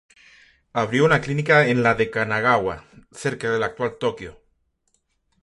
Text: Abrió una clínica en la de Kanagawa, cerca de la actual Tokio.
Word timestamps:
Abrió 0.73 1.05
una 1.05 1.21
clínica 1.21 1.67
en 1.67 1.83
la 1.83 1.93
de 1.93 2.09
Kanagawa, 2.09 2.85
cerca 3.11 3.51
de 3.51 3.59
la 3.59 3.67
actual 3.67 3.99
Tokio. 3.99 4.41